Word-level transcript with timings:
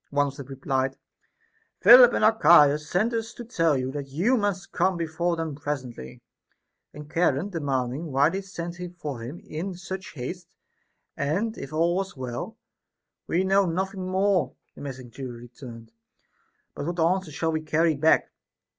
One 0.09 0.25
of 0.25 0.35
them 0.35 0.47
replied, 0.47 0.97
Philip 1.81 2.13
and 2.13 2.25
Archias 2.25 2.89
sent 2.89 3.13
us 3.13 3.35
to 3.35 3.45
tell 3.45 3.77
you 3.77 3.91
that 3.91 4.07
you 4.07 4.35
must 4.35 4.71
come 4.71 4.97
before 4.97 5.35
them 5.35 5.53
presently. 5.53 6.23
And 6.91 7.07
Charon 7.07 7.49
demanding 7.49 8.11
why 8.11 8.29
they 8.31 8.41
sent 8.41 8.79
for 8.97 9.19
him 9.21 9.39
in 9.41 9.75
such 9.75 10.09
416 10.13 10.17
A 10.17 10.21
DISCOURSE 10.33 10.47
CONCERNING 11.17 11.35
haste, 11.35 11.45
and 11.55 11.63
if 11.63 11.71
all 11.71 11.95
was 11.95 12.17
well; 12.17 12.57
We 13.27 13.43
know 13.43 13.67
nothing 13.67 14.07
more, 14.07 14.55
the 14.73 14.81
messenger 14.81 15.27
returned, 15.27 15.91
but 16.73 16.87
what 16.87 16.99
answer 16.99 17.29
shall 17.31 17.51
we 17.51 17.61
carryback'? 17.61 18.27